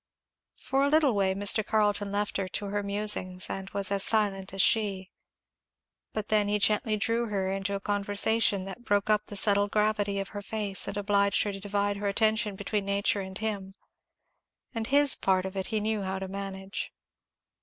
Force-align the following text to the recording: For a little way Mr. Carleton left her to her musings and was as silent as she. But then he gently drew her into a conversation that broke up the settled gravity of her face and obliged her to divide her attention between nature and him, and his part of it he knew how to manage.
For 0.57 0.83
a 0.83 0.89
little 0.89 1.13
way 1.13 1.35
Mr. 1.35 1.63
Carleton 1.63 2.11
left 2.11 2.37
her 2.37 2.47
to 2.47 2.65
her 2.69 2.81
musings 2.81 3.51
and 3.51 3.69
was 3.69 3.91
as 3.91 4.01
silent 4.03 4.51
as 4.51 4.59
she. 4.59 5.11
But 6.11 6.29
then 6.29 6.47
he 6.47 6.57
gently 6.57 6.97
drew 6.97 7.27
her 7.27 7.51
into 7.51 7.75
a 7.75 7.79
conversation 7.79 8.65
that 8.65 8.83
broke 8.83 9.11
up 9.11 9.27
the 9.27 9.35
settled 9.35 9.69
gravity 9.69 10.17
of 10.19 10.29
her 10.29 10.41
face 10.41 10.87
and 10.87 10.97
obliged 10.97 11.43
her 11.43 11.51
to 11.53 11.59
divide 11.59 11.97
her 11.97 12.07
attention 12.07 12.55
between 12.55 12.85
nature 12.85 13.21
and 13.21 13.37
him, 13.37 13.75
and 14.73 14.87
his 14.87 15.13
part 15.13 15.45
of 15.45 15.55
it 15.55 15.67
he 15.67 15.79
knew 15.79 16.01
how 16.01 16.17
to 16.17 16.27
manage. 16.27 16.91